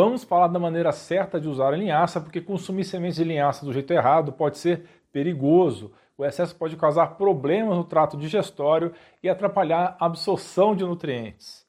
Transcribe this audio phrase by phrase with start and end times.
[0.00, 3.72] Vamos falar da maneira certa de usar a linhaça, porque consumir sementes de linhaça do
[3.72, 5.90] jeito errado pode ser perigoso.
[6.16, 11.66] O excesso pode causar problemas no trato digestório e atrapalhar a absorção de nutrientes.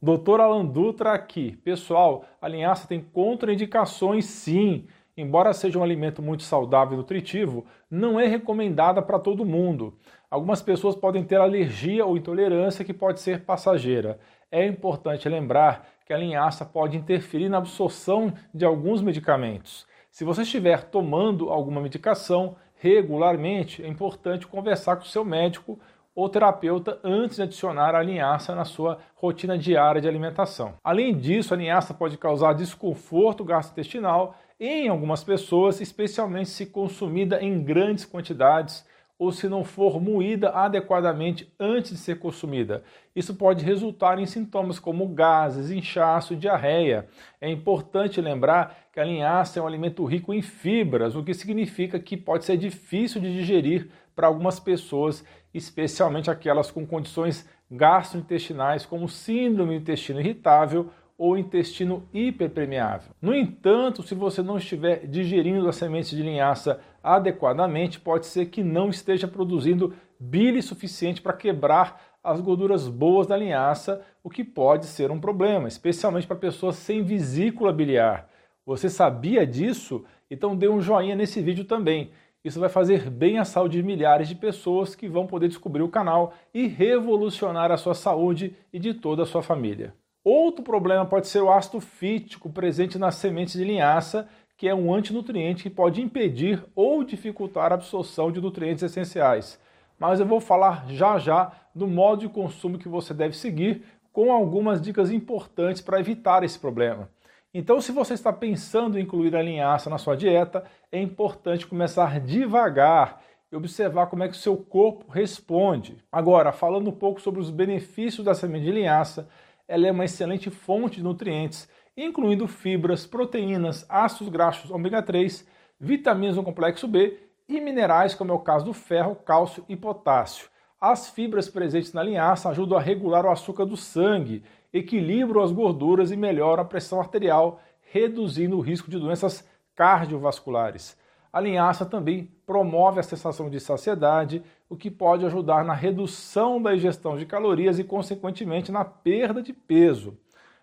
[0.00, 1.56] Doutor Alan Dutra aqui.
[1.64, 4.86] Pessoal, a linhaça tem contraindicações sim.
[5.16, 9.98] Embora seja um alimento muito saudável e nutritivo, não é recomendada para todo mundo.
[10.30, 14.20] Algumas pessoas podem ter alergia ou intolerância que pode ser passageira.
[14.52, 19.84] É importante lembrar que a linhaça pode interferir na absorção de alguns medicamentos.
[20.08, 25.78] Se você estiver tomando alguma medicação regularmente, é importante conversar com o seu médico
[26.14, 30.74] ou terapeuta antes de adicionar a linhaça na sua rotina diária de alimentação.
[30.82, 37.62] Além disso, a linhaça pode causar desconforto gastrointestinal em algumas pessoas, especialmente se consumida em
[37.62, 38.86] grandes quantidades
[39.18, 42.82] ou se não for moída adequadamente antes de ser consumida.
[43.14, 47.08] Isso pode resultar em sintomas como gases, inchaço diarreia.
[47.40, 51.98] É importante lembrar que a linhaça é um alimento rico em fibras, o que significa
[51.98, 59.08] que pode ser difícil de digerir para algumas pessoas, especialmente aquelas com condições gastrointestinais como
[59.08, 63.12] síndrome do intestino irritável ou intestino hiperpermeável.
[63.20, 68.62] No entanto, se você não estiver digerindo as sementes de linhaça adequadamente, pode ser que
[68.62, 74.86] não esteja produzindo bile suficiente para quebrar as gorduras boas da linhaça, o que pode
[74.86, 78.28] ser um problema, especialmente para pessoas sem vesícula biliar.
[78.64, 80.04] Você sabia disso?
[80.28, 82.10] Então dê um joinha nesse vídeo também.
[82.44, 85.88] Isso vai fazer bem à saúde de milhares de pessoas que vão poder descobrir o
[85.88, 89.94] canal e revolucionar a sua saúde e de toda a sua família.
[90.28, 94.92] Outro problema pode ser o ácido fítico presente nas sementes de linhaça, que é um
[94.92, 99.56] antinutriente que pode impedir ou dificultar a absorção de nutrientes essenciais.
[99.96, 104.32] Mas eu vou falar já já do modo de consumo que você deve seguir, com
[104.32, 107.08] algumas dicas importantes para evitar esse problema.
[107.54, 112.18] Então, se você está pensando em incluir a linhaça na sua dieta, é importante começar
[112.18, 113.22] devagar
[113.52, 116.02] e observar como é que o seu corpo responde.
[116.10, 119.28] Agora, falando um pouco sobre os benefícios da semente de linhaça,
[119.68, 125.46] ela é uma excelente fonte de nutrientes, incluindo fibras, proteínas, ácidos graxos ômega 3,
[125.78, 127.18] vitaminas do complexo B
[127.48, 130.48] e minerais, como é o caso do ferro, cálcio e potássio.
[130.80, 136.10] As fibras presentes na linhaça ajudam a regular o açúcar do sangue, equilibram as gorduras
[136.10, 140.96] e melhoram a pressão arterial, reduzindo o risco de doenças cardiovasculares.
[141.36, 146.74] A linhaça também promove a sensação de saciedade, o que pode ajudar na redução da
[146.74, 150.16] ingestão de calorias e, consequentemente, na perda de peso.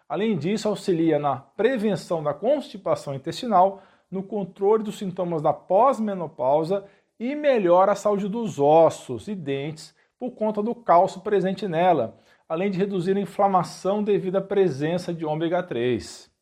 [0.09, 6.85] Além disso, auxilia na prevenção da constipação intestinal, no controle dos sintomas da pós-menopausa
[7.19, 12.17] e melhora a saúde dos ossos e dentes por conta do cálcio presente nela,
[12.50, 16.32] além de reduzir a inflamação devido à presença de ômega 3.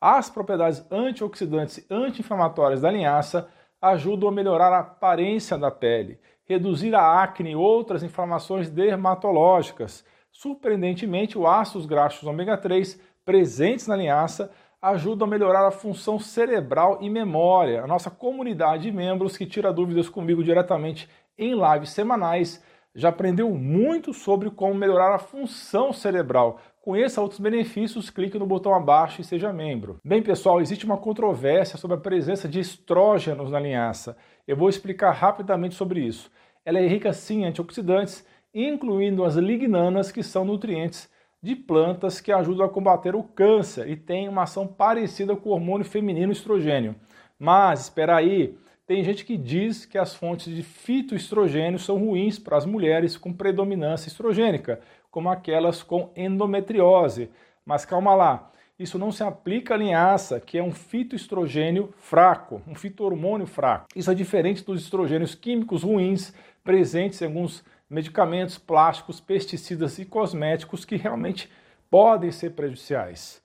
[0.00, 3.48] As propriedades antioxidantes e anti-inflamatórias da linhaça
[3.82, 10.04] ajudam a melhorar a aparência da pele, reduzir a acne e outras inflamações dermatológicas.
[10.32, 14.50] Surpreendentemente, os ácidos graxos ômega 3 presentes na linhaça
[14.80, 17.82] ajudam a melhorar a função cerebral e memória.
[17.82, 23.50] A nossa comunidade de membros que tira dúvidas comigo diretamente em lives semanais já aprendeu
[23.50, 26.58] muito sobre como melhorar a função cerebral.
[26.82, 29.98] Conheça outros benefícios, clique no botão abaixo e seja membro.
[30.02, 34.16] Bem, pessoal, existe uma controvérsia sobre a presença de estrógenos na linhaça.
[34.48, 36.30] Eu vou explicar rapidamente sobre isso.
[36.64, 41.10] Ela é rica sim em antioxidantes, incluindo as lignanas, que são nutrientes
[41.42, 45.52] de plantas que ajudam a combater o câncer e tem uma ação parecida com o
[45.52, 46.96] hormônio feminino estrogênio.
[47.38, 48.56] Mas, espera aí,
[48.90, 53.32] tem gente que diz que as fontes de fitoestrogênio são ruins para as mulheres com
[53.32, 54.80] predominância estrogênica,
[55.12, 57.30] como aquelas com endometriose.
[57.64, 62.74] Mas calma lá, isso não se aplica à linhaça, que é um fitoestrogênio fraco, um
[62.74, 63.86] fitohormônio fraco.
[63.94, 66.34] Isso é diferente dos estrogênios químicos ruins
[66.64, 71.48] presentes em alguns medicamentos, plásticos, pesticidas e cosméticos que realmente
[71.88, 73.40] podem ser prejudiciais.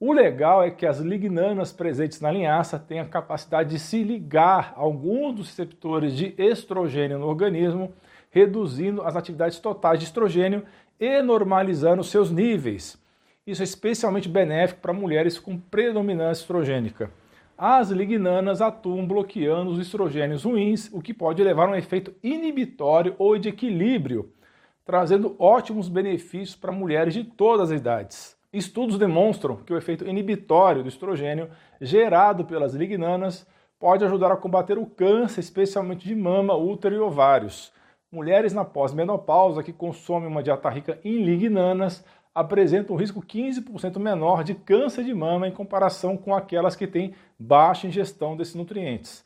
[0.00, 4.72] O legal é que as lignanas presentes na linhaça têm a capacidade de se ligar
[4.76, 7.92] a alguns dos receptores de estrogênio no organismo,
[8.30, 10.62] reduzindo as atividades totais de estrogênio
[11.00, 12.96] e normalizando seus níveis.
[13.44, 17.10] Isso é especialmente benéfico para mulheres com predominância estrogênica.
[17.56, 23.16] As lignanas atuam bloqueando os estrogênios ruins, o que pode levar a um efeito inibitório
[23.18, 24.32] ou de equilíbrio,
[24.84, 28.37] trazendo ótimos benefícios para mulheres de todas as idades.
[28.52, 31.50] Estudos demonstram que o efeito inibitório do estrogênio
[31.80, 33.46] gerado pelas lignanas
[33.78, 37.70] pode ajudar a combater o câncer, especialmente de mama, útero e ovários.
[38.10, 42.02] Mulheres na pós-menopausa que consomem uma dieta rica em lignanas
[42.34, 47.12] apresentam um risco 15% menor de câncer de mama em comparação com aquelas que têm
[47.38, 49.24] baixa ingestão desses nutrientes.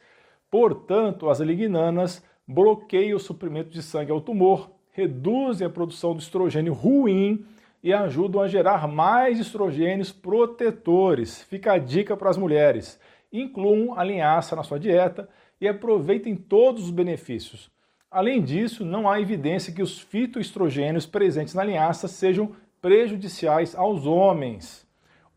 [0.51, 6.73] Portanto, as lignanas bloqueiam o suprimento de sangue ao tumor, reduzem a produção de estrogênio
[6.73, 7.47] ruim
[7.83, 11.43] e ajudam a gerar mais estrogênios protetores.
[11.43, 13.01] Fica a dica para as mulheres.
[13.33, 15.29] Incluam a linhaça na sua dieta
[15.61, 17.71] e aproveitem todos os benefícios.
[18.11, 24.87] Além disso, não há evidência que os fitoestrogênios presentes na linhaça sejam prejudiciais aos homens.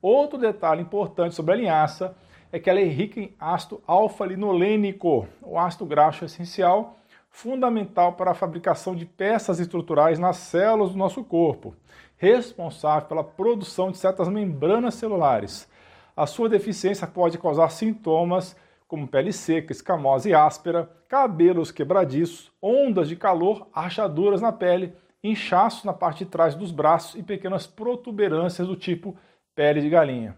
[0.01, 2.15] Outro detalhe importante sobre a linhaça
[2.51, 6.97] é que ela é rica em ácido alfa-linolênico, o ácido graxo essencial,
[7.35, 11.75] fundamental para a fabricação de peças estruturais nas células do nosso corpo
[12.15, 15.69] responsável pela produção de certas membranas celulares.
[16.15, 18.55] A sua deficiência pode causar sintomas
[18.87, 25.85] como pele seca, escamosa e áspera, cabelos quebradiços, ondas de calor, rachaduras na pele, inchaço
[25.85, 29.13] na parte de trás dos braços e pequenas protuberâncias do tipo
[29.53, 30.37] pele de galinha.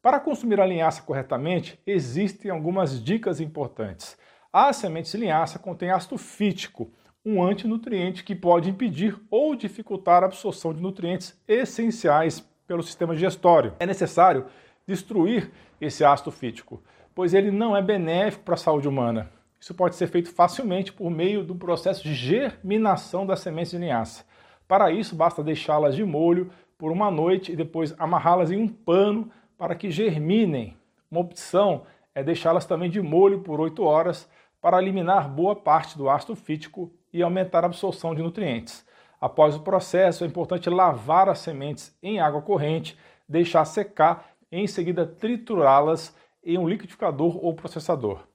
[0.00, 4.16] Para consumir a linhaça corretamente, existem algumas dicas importantes.
[4.52, 6.90] A semente de linhaça contém ácido fítico,
[7.22, 13.74] um antinutriente que pode impedir ou dificultar a absorção de nutrientes essenciais pelo sistema digestório.
[13.78, 14.46] É necessário
[14.86, 16.82] destruir esse ácido fítico,
[17.14, 19.30] pois ele não é benéfico para a saúde humana.
[19.60, 24.24] Isso pode ser feito facilmente por meio do processo de germinação das sementes de linhaça.
[24.66, 29.30] Para isso, basta deixá-las de molho por uma noite e depois amarrá-las em um pano
[29.58, 30.74] para que germinem.
[31.10, 31.82] Uma opção
[32.18, 34.28] é deixá-las também de molho por 8 horas
[34.60, 38.84] para eliminar boa parte do ácido fítico e aumentar a absorção de nutrientes.
[39.20, 42.98] Após o processo, é importante lavar as sementes em água corrente,
[43.28, 46.12] deixar secar e em seguida triturá-las
[46.44, 48.26] em um liquidificador ou processador.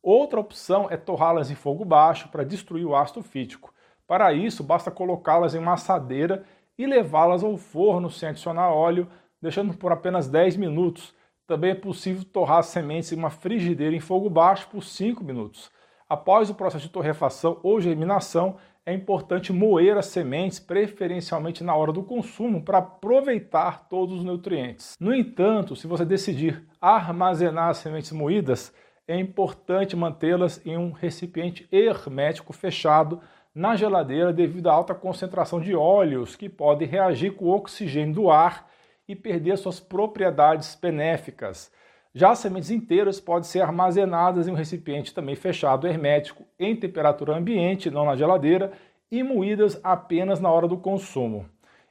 [0.00, 3.74] Outra opção é torrá-las em fogo baixo para destruir o ácido fítico.
[4.06, 6.44] Para isso, basta colocá-las em uma assadeira
[6.78, 9.08] e levá-las ao forno sem adicionar óleo,
[9.42, 11.12] deixando por apenas 10 minutos.
[11.46, 15.70] Também é possível torrar as sementes em uma frigideira em fogo baixo por 5 minutos.
[16.08, 21.92] Após o processo de torrefação ou germinação, é importante moer as sementes, preferencialmente na hora
[21.92, 24.96] do consumo, para aproveitar todos os nutrientes.
[25.00, 28.72] No entanto, se você decidir armazenar as sementes moídas,
[29.06, 33.20] é importante mantê-las em um recipiente hermético fechado
[33.54, 38.30] na geladeira devido à alta concentração de óleos que podem reagir com o oxigênio do
[38.30, 38.68] ar
[39.08, 41.70] e perder suas propriedades benéficas.
[42.14, 47.36] Já as sementes inteiras podem ser armazenadas em um recipiente também fechado, hermético, em temperatura
[47.36, 48.72] ambiente, não na geladeira,
[49.10, 51.46] e moídas apenas na hora do consumo.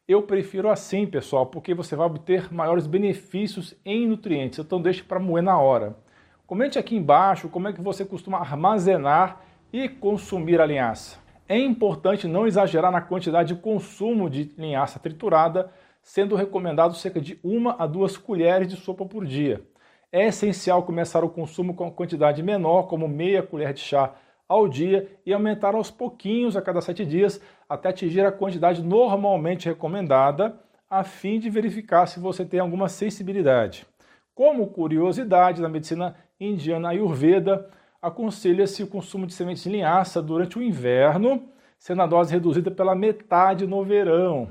[0.08, 5.20] Eu prefiro assim, pessoal, porque você vai obter maiores benefícios em nutrientes, então deixe para
[5.20, 5.96] moer na hora.
[6.46, 9.42] Comente aqui embaixo como é que você costuma armazenar
[9.74, 11.18] e consumir a linhaça.
[11.48, 15.72] É importante não exagerar na quantidade de consumo de linhaça triturada,
[16.06, 19.62] sendo recomendado cerca de uma a duas colheres de sopa por dia
[20.16, 24.13] é essencial começar o consumo com quantidade menor, como meia colher de chá
[24.48, 29.66] ao dia, e aumentar aos pouquinhos a cada sete dias até atingir a quantidade normalmente
[29.66, 30.57] recomendada,
[30.90, 33.86] a fim de verificar se você tem alguma sensibilidade.
[34.34, 37.69] Como curiosidade, na medicina indiana Ayurveda,
[38.01, 41.44] aconselha-se o consumo de sementes de linhaça durante o inverno,
[41.78, 44.48] sendo a dose reduzida pela metade no verão.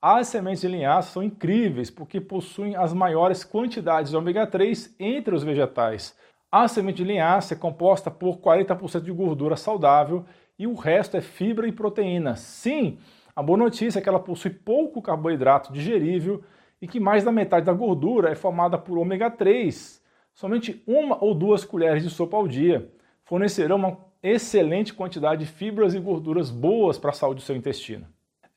[0.00, 5.34] As sementes de linhaça são incríveis porque possuem as maiores quantidades de ômega 3 entre
[5.34, 6.16] os vegetais.
[6.52, 10.24] A semente de linhaça é composta por 40% de gordura saudável
[10.56, 12.36] e o resto é fibra e proteína.
[12.36, 12.96] Sim,
[13.34, 16.44] a boa notícia é que ela possui pouco carboidrato digerível
[16.80, 20.00] e que mais da metade da gordura é formada por ômega 3.
[20.32, 22.88] Somente uma ou duas colheres de sopa ao dia
[23.24, 28.06] fornecerão uma excelente quantidade de fibras e gorduras boas para a saúde do seu intestino.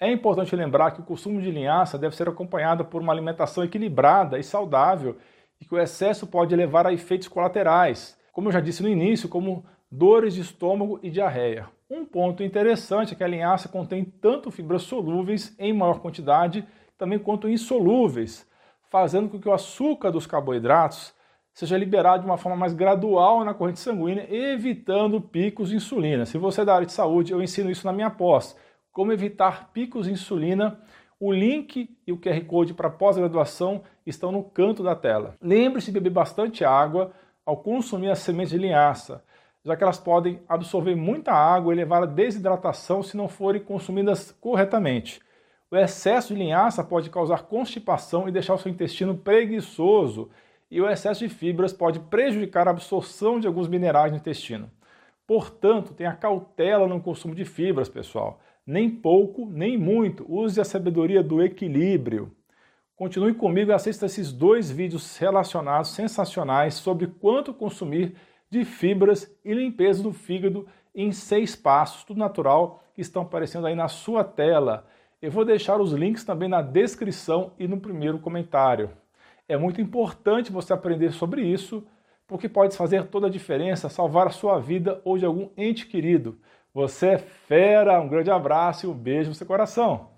[0.04, 4.40] É importante lembrar que o consumo de linhaça deve ser acompanhado por uma alimentação equilibrada
[4.40, 5.16] e saudável
[5.60, 9.30] e que o excesso pode levar a efeitos colaterais, como eu já disse no início,
[9.30, 11.68] como dores de estômago e diarreia.
[11.88, 16.68] Um ponto interessante é que a linhaça contém tanto fibras solúveis em maior quantidade,
[16.98, 18.50] também quanto insolúveis,
[18.90, 21.14] fazendo com que o açúcar dos carboidratos
[21.54, 26.26] seja liberado de uma forma mais gradual na corrente sanguínea, evitando picos de insulina.
[26.26, 28.58] Se você é da área de saúde, eu ensino isso na minha pós
[28.92, 30.80] como evitar picos de insulina.
[31.20, 35.36] O link e o QR Code para pós-graduação estão no canto da tela.
[35.42, 37.12] Lembre-se de beber bastante água
[37.46, 39.24] ao consumir as sementes de linhaça,
[39.64, 44.32] já que elas podem absorver muita água e levar à desidratação se não forem consumidas
[44.42, 45.22] corretamente.
[45.70, 50.30] O excesso de linhaça pode causar constipação e deixar o seu intestino preguiçoso,
[50.70, 54.72] e o excesso de fibras pode prejudicar a absorção de alguns minerais no intestino.
[55.28, 58.42] Portanto, tenha cautela no consumo de fibras, pessoal.
[58.66, 60.26] Nem pouco, nem muito.
[60.32, 62.32] Use a sabedoria do equilíbrio.
[62.96, 68.16] Continue comigo e assista esses dois vídeos relacionados, sensacionais, sobre quanto consumir
[68.50, 73.74] de fibras e limpeza do fígado em seis passos, tudo natural, que estão aparecendo aí
[73.74, 74.86] na sua tela.
[75.22, 78.92] Eu vou deixar os links também na descrição e no primeiro comentário.
[79.48, 81.84] É muito importante você aprender sobre isso,
[82.28, 86.38] porque pode fazer toda a diferença, salvar a sua vida ou de algum ente querido.
[86.74, 90.10] Você é fera, um grande abraço e um beijo no seu coração.